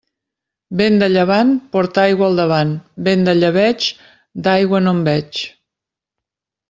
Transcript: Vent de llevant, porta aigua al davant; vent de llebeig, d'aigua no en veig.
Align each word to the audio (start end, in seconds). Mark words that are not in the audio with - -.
Vent 0.79 0.95
de 1.01 1.09
llevant, 1.15 1.51
porta 1.77 2.01
aigua 2.05 2.25
al 2.29 2.41
davant; 2.41 2.71
vent 3.09 3.29
de 3.29 3.37
llebeig, 3.43 3.91
d'aigua 4.49 4.85
no 4.87 4.97
en 4.99 5.05
veig. 5.11 5.47